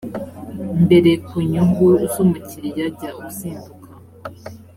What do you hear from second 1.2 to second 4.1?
ku nyungu z umukiriya jya uzinduka